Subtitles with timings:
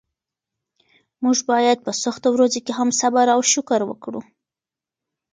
[1.23, 4.21] موږ باید په سختو ورځو کې هم صبر او شکر وکړو.